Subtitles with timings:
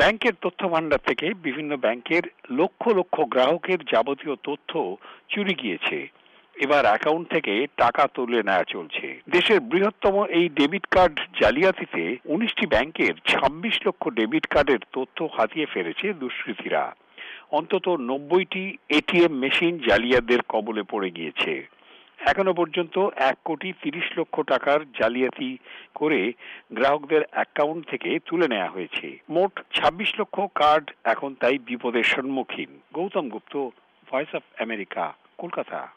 [0.00, 4.70] ব্যাংকের তথ্য ভান্ডার থেকে বিভিন্ন ব্যাংকের লক্ষ লক্ষ গ্রাহকের যাবতীয় তথ্য
[5.28, 5.98] চুরি গিয়েছে।
[6.56, 13.14] এবার অ্যাকাউন্ট থেকে টাকা তুলে নেওয়া চলছে। দেশের বৃহত্তম এই ডেবিট কার্ড জালিয়াতিতে উনিশটি ব্যাংকের
[13.32, 16.82] ২৬ লক্ষ ডেবিট কার্ডের তথ্য হাতিয়ে ফেলেছে দুষ্কৃতীরা।
[17.50, 21.52] অন্তত নব্বইটি এটিএম মেশিন জালিয়াতদের কবলে পড়ে গিয়েছে।
[22.26, 25.58] এখনও পর্যন্ত এক কোটি তিরিশ লক্ষ টাকার জালিয়াতি
[25.94, 26.32] করে
[26.72, 33.28] গ্রাহকদের অ্যাকাউন্ট থেকে তুলে নেওয়া হয়েছে। মোট ২৬ লক্ষ কার্ড এখন তাই বিপদের সম্মুখীন। Gautam
[33.28, 33.54] Gupta,
[34.10, 35.92] Voice of America, Kolkata.